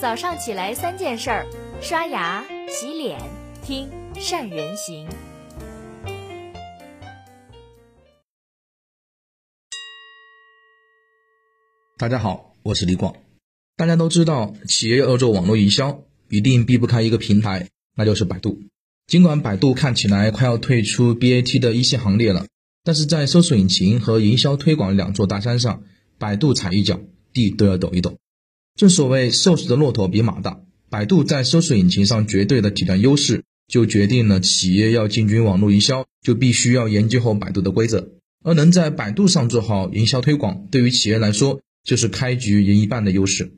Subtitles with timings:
[0.00, 1.46] 早上起来三件事儿：
[1.82, 3.20] 刷牙、洗脸、
[3.62, 5.06] 听善人行。
[11.98, 13.14] 大家好，我是李广。
[13.76, 18.58] 大家都知道，企业要做网络营销，一定避不开一个平台，那就是百度。
[19.06, 22.46] 尽管百度看起来快要退出 BAT 的一线行列了，
[22.84, 25.82] 但是在搜索引擎和营销推广两座大山上，
[26.16, 26.98] 百度踩一脚，
[27.34, 28.16] 地都要抖一抖。
[28.76, 38.12] 正所谓瘦死的骆驼比马大，百度在搜索引擎上绝对的体量优势，就决定了企业要进军网络营销，就必须要研究好百度的规则。
[38.42, 43.52] 而能在百度上做好营销推广，对于企业来说，就是开局赢一半的优势。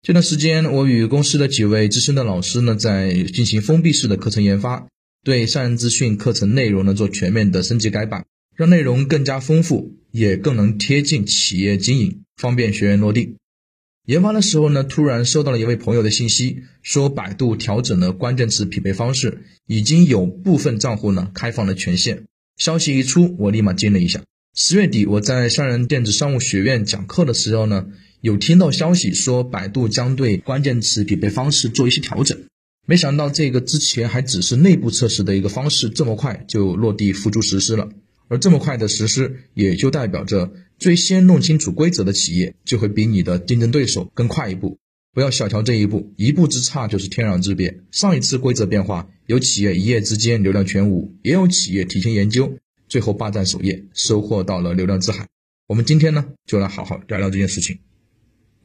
[0.00, 4.86] 这段时间，我与公司的几位资深的老师呢，在进行封闭式的课程研发，
[5.24, 13.34] 对善人资讯课程内容呢做全面的升级改版，让内容更加丰富，也更能贴近企业经营，方便学员落地。
[14.08, 22.24] 研发的时候呢，突然收到了一位朋友的信息，说百度调整了关键词匹配方式，已经有部分账户呢开放了权限。
[22.56, 24.22] 消息一出，我立马惊了一下。
[24.54, 27.88] 十月底，我在商人电子商务学院讲课的时候呢，
[28.22, 32.38] 有听到消息说百度将对关键词匹配方式做一些调整。
[32.86, 37.90] 没想到这个之前还只是内部测试的一个方式，这么快就落地付诸实施了。
[38.28, 44.78] 而这么快的实施，也就代表着最先弄清楚规则的企业就会比你的竞争对手更快一步。
[45.12, 47.80] 不要小瞧这一步，一步之差就是天壤之别。
[47.90, 52.56] 上一次规则变化，有企业一夜之间流量全无，也有企业提前研究。
[52.88, 55.26] 最后霸占首页，收获到了流量之海。
[55.66, 57.78] 我们今天呢，就来好好聊聊这件事情。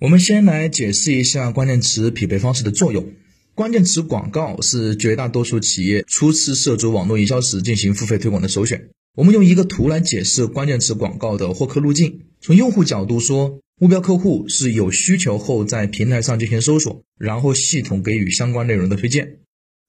[0.00, 3.12] 我们先来解释一下关键词匹配方式的作用。
[3.54, 8.90] 关键词广告是绝大多数企业初次涉足网络营销时进行付费推广的首选。
[9.14, 12.20] 我们用一个图来解释关键词广告的获客路径。
[12.40, 19.40] 从用户角度说，目标客户是有需求后在平台上进行搜索，然后系统给予相关内容的推荐。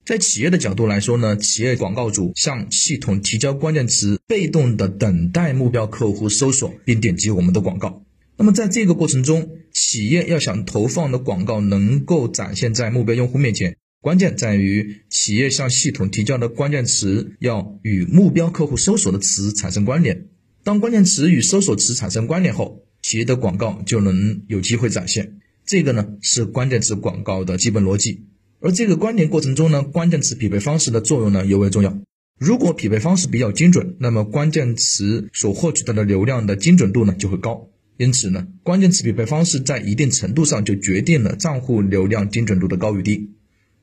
[0.04, 8.02] 在企业的角度来说呢，企业广告主向系统提交关键词，被动的等待目标客户搜索并点击我们的广告。
[8.36, 20.26] 那么在这个过程中，企业要想投放的广告能够展现在目标用户面前，关键在于企业向系统提交的关键词要与目标客户搜索的词产生关联。
[20.62, 25.38] 当关键词与搜索词产生关联后，企业的广告就能有机会展现。
[25.64, 28.26] 这个呢是关键词广告的基本逻辑。
[28.60, 31.98] 而这个关联过程中呢，关键词匹配方式的作用呢尤为重要。
[32.38, 37.70] 如果匹配方式比较精准，那么关键词所获取到的流量的精准度呢就会高。
[37.96, 43.30] 因此呢，关键词匹配方式在一定程度上就决定了账户流量精准度的高与低。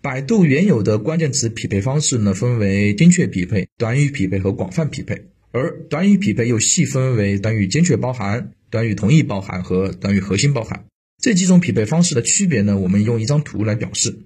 [0.03, 5.25] 百度原有的关键词匹配方式呢，分为精确匹配、短语匹配和广泛匹配。
[5.51, 10.85] 而短语匹配又细分为短语精确包含、短语同义包含和短语核心包含。
[11.21, 14.17] 这几种匹配方式的区别呢，我们用一张图来表示。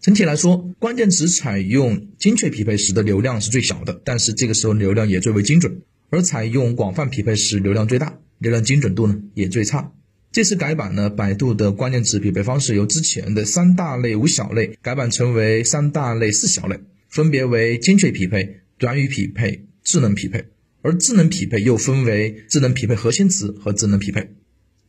[0.00, 5.72] 整体来说，关键词采用精确匹配时的流量是最小的，但是这个时候流量也最为精准；
[6.10, 9.92] 而采用广泛匹配时流量最大，流量精准度呢也最差。
[10.32, 20.46] 这次改版呢，百度的关键词匹配方式由之前的三大类五小类改版成为三大类四小类，分别为精确匹配、短语匹配、智能匹配。
[20.80, 24.30] 而智能匹配又分为智能匹配核心词和智能匹配。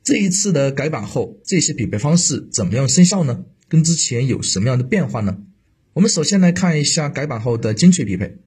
[0.02, 3.44] 这一次的改版后，这些匹配方式怎么样生效呢？
[3.68, 5.40] 跟之前有什么样的变化呢？
[5.92, 8.38] 我们首先来看一下改版后的精确匹配。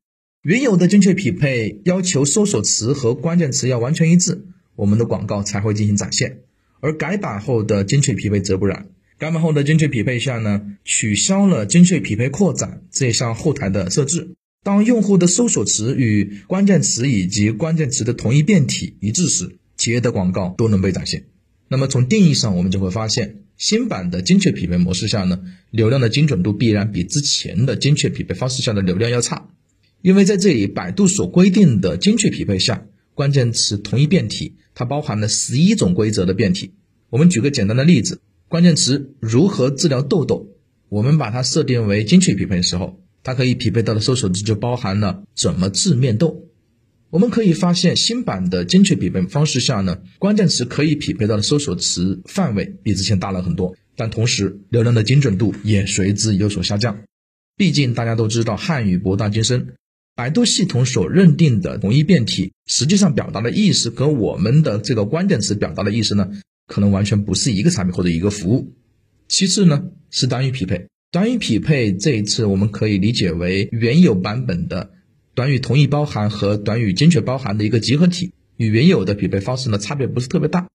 [0.42, 4.46] 原有的精确匹配要求搜索词和关键词要完全一致，
[4.76, 6.38] 我们的广告才会进行展现。
[6.86, 8.86] 而改版后的精确匹配则不然。
[9.18, 14.36] 改版后的精确匹配下呢，取消了精确匹配扩展这项后台的设置。
[14.62, 21.24] 当用户的搜索词与关键词以及关键词的同一变体一致时，企业的广告都能被展现。
[21.66, 23.38] 那么从定义上，我们就会发现。
[23.56, 25.40] 新版的精确匹配模式下呢，
[25.72, 29.48] 流量的精准度必然比之前的精确匹配方式下的流量要差，
[30.02, 36.74] 因为在这里，百度所规定的精确匹配下，关键词同一变体，它包含了十一种规则的变体。
[37.08, 40.48] 我们举个简单的例子，关键词如何治疗痘痘，
[40.90, 46.44] 我们把它设定为精确匹配的时候，它可以匹配到的搜索词就包含了怎么治面痘。
[47.08, 56.98] 我们可以发现，新版的精确匹配方式下呢，关键词可以匹配到的搜索词范围比之前大了很多，但同时流量的精准度也随之有所下降。
[57.56, 59.68] 毕竟大家都知道汉语博大精深，
[60.16, 66.30] 百度系统所认定的同一变体，实际上表达的意思和我们的这个关键词表达的意思呢，
[66.66, 68.72] 可能完全不是一个产品或者一个服务。
[69.28, 74.90] 其次呢，是短语匹配，短语匹配这一次我们可以理解为原有版本的。
[75.34, 80.66] 短语同义包含和短语精确包含的一个集合体，与原有的匹配方式呢差别不是特别大。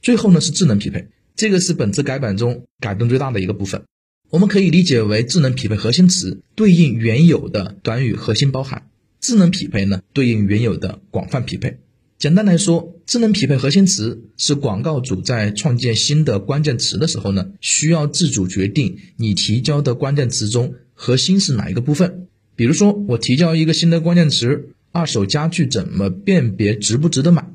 [0.00, 3.82] 最后呢是智能匹配，这个是本次改版中改动最大的一个部分。
[4.30, 8.82] 我们可以理解为智能匹配核心词对应原有的短语核心包含，
[9.20, 11.78] 智能匹配呢对应原有的广泛匹配。
[12.18, 22.26] 简单来说，智能匹配核心词是广告主在创建新的关键词的时候呢，需要自主决定你提交的关键词中核心是哪一个部分。
[22.54, 27.50] 比如说，我提交一个新的关键词“二手家具怎么辨别值不值得买”，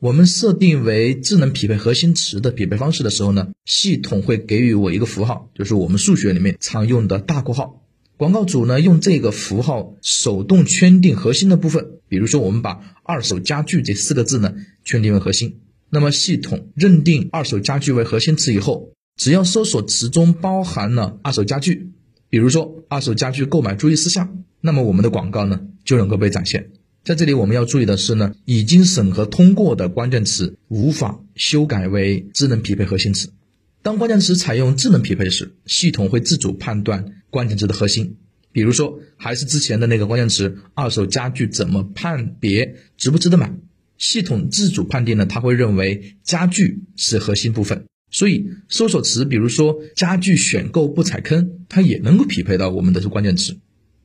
[0.00, 7.82] 我们设定为智能匹配核心词的匹配方式的时候呢，系统会给予我一个符号，就是我们数学里面常用的大括号。
[8.16, 11.98] 广告主呢，用这个符号手动圈定核心的部分。
[12.08, 14.54] 比如说，我们把“二手家具”这四个字呢
[14.84, 15.62] 圈定为核心。
[15.90, 21.90] 那么，系统认定“二手家具”为核心词以后，只要搜索词中包含了“二手家具”，
[22.30, 26.70] 比如说“二手家具购买注意事项”，那么我们的广告呢就能够被展现。
[27.08, 33.32] 在这里，我们要注意的是呢，已经审核通过的关键词无法修改为智能匹配核心词。
[33.80, 38.18] 当关键词采用智能匹配时，系统会自主判断关键词的核心。
[38.52, 43.54] 比如说，还是之前的那个关键词“二手家具怎么判别值不值得买”，
[43.96, 47.86] 系统自主判定呢，它会认为家具是核心部分。
[48.10, 53.56] 所以，搜索词比如说“家具选购不踩坑”，它也能够匹配到我们的关键词。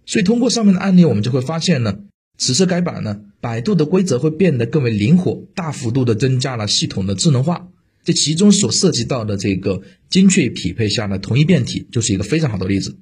[0.06, 2.00] 所以，通过上面的案例，我们就会发现呢，
[2.38, 7.68] 此次改版呢，百度的规则会变得更为灵活，大幅度的增加了系统的智能化。
[8.04, 12.98] 这其中所涉及到的这个精确匹配下的同一变体，就是一个非常好的例子。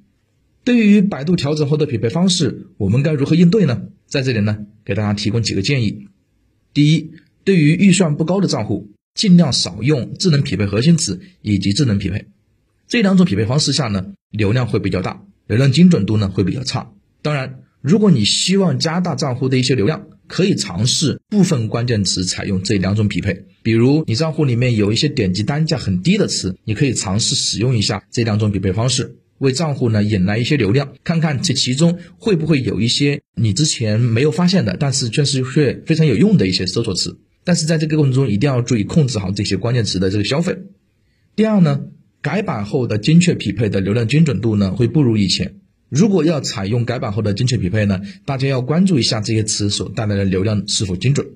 [0.62, 3.82] 对于百度调整后的匹配方式，我们该如何应对呢？
[4.06, 6.06] 在这里呢，给大家提供几个建议。
[6.72, 7.10] 第一，
[7.42, 12.26] 对于预算不高的账户，尽量少用智能匹配核心词以及智能匹配
[12.86, 16.92] 这两种匹配方式下呢，流量会比较大，流量精准度呢会比较差。
[17.22, 37.18] 当然，如果你希望加大账户的一些流量，可以尝试部分关键词采用这两种匹配，比如你账户里面有一些点击单价很低的词，你可以尝试使用一下这两种匹配方式，为账户呢引来一些流量，看看这其中会不会有一些你之前没有发现的，但是确实却非常有用的一些搜索词。
[37.42, 40.56] 但是在这个过程中一定要注意控制好这些关键词的这个消费。
[41.34, 41.80] 第二呢，
[42.20, 45.56] 改版后的精确匹配的流量精准度呢会不如以前。
[45.92, 51.26] 如果要采用改版后的精确匹配呢，大家要关注一下这些词所带来的流量是否精准。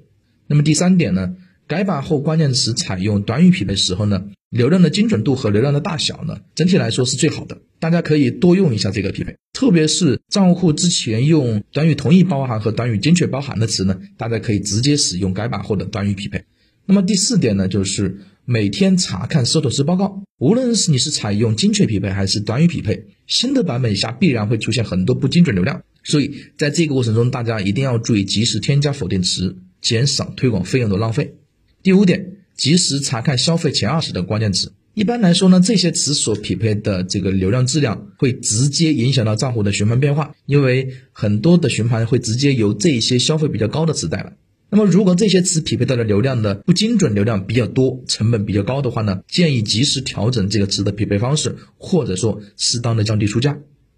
[0.46, 1.34] 那么第三点呢，
[1.66, 7.58] 改版后关键词采用短语匹配时候呢，流量的精准度和流量的大小呢，整体来说是最好的。
[7.78, 16.44] 大家可以多用一下这个匹配，特别是账户之前用短语同意包含和短语精确包含的词呢，大家可以直接使用改版后的短语匹配。
[16.86, 18.22] 那么第四点呢，就是。
[18.48, 31.34] 每天查看搜索词报告，无论是你是采用精确匹配还是短语匹配，新的版本下必然会出现很多不精准流量，所以在这个过程中，大家一定要注意及时添加否定词，减少推广费用的浪费。
[31.82, 34.72] 第五点，及时查看消费前二十的关键词。
[34.94, 44.32] 一般来说呢，这些词所匹配的这个流量质量会直接影响到账户的询盘变化，因为很多的询盘会直接由这些消费比较高的词带来。
[44.76, 53.56] 那么，如果这些词匹配到的流量的不精准，流量比较多，成本比较高的话呢，建议及时调整这个词的匹配方式，或者说适当的降低出价。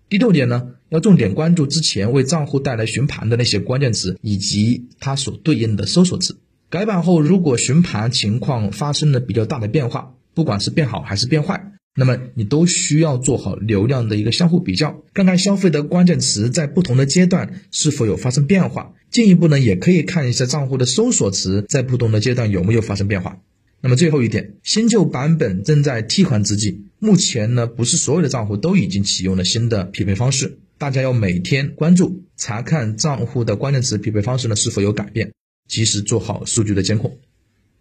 [0.09, 6.37] 第六点呢，要重点关注之前为账户带来询盘的那些关键词以及它所对应的搜索词。
[6.71, 11.68] 改版后，如果询盘情况发生了比较大的变化，不管是变好还是变坏。
[11.98, 18.94] 那么你都需要做好流量的一个相互比较，看看消费的关键词在不同的阶段是否有发生变化。
[19.10, 23.40] 进一步呢，也可以看一下账户的搜索词在不同的阶段有没有发生变化。
[23.81, 35.32] 那么最后一点，新旧版本正在替换之际，目前呢不是所有的账户都已经启用了新的匹配方式，大家要每天关注查看账户的关键词匹配方式呢是否有改变，
[35.69, 37.19] 及时做好数据的监控。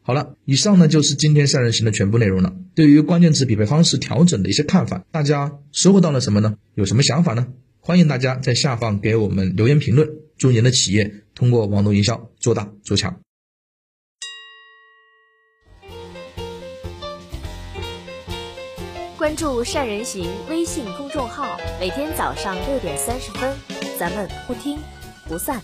[0.08, 2.54] 好了，以上呢就是今天善人行的全部内容了。
[2.74, 6.56] 对于关键词匹配方式调整的一些看法，大家收获到了什么呢？
[6.76, 7.48] 有什么想法呢？
[7.82, 10.08] 欢迎大家在下方给我们留言评论。
[10.38, 13.20] 祝您的企业通过网络营销做大做强。
[19.18, 23.54] 关注善人行微信公众号，每天早上六点三十分，
[24.00, 24.80] 咱们不听
[25.28, 25.62] 不散。